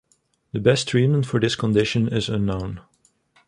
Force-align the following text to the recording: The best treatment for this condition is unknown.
The 0.51 0.59
best 0.59 0.87
treatment 0.87 1.27
for 1.27 1.39
this 1.39 1.55
condition 1.55 2.07
is 2.07 2.27
unknown. 2.27 2.81